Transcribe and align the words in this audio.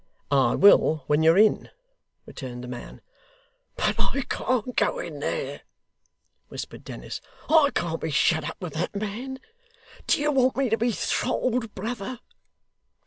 'I 0.31 0.55
will, 0.55 1.03
when 1.05 1.21
you're 1.21 1.37
in,' 1.37 1.69
returned 2.25 2.63
the 2.63 2.67
man. 2.67 3.01
'But 3.75 3.99
I 3.99 4.21
can't 4.23 4.75
go 4.75 4.97
in 4.97 5.19
there,' 5.19 5.61
whispered 6.47 6.83
Dennis. 6.83 7.21
'I 7.49 7.69
can't 7.75 8.01
be 8.01 8.09
shut 8.09 8.49
up 8.49 8.59
with 8.59 8.73
that 8.73 8.95
man. 8.95 9.39
Do 10.07 10.19
you 10.19 10.31
want 10.31 10.57
me 10.57 10.69
to 10.69 10.77
be 10.79 10.91
throttled, 10.91 11.75
brother? 11.75 12.19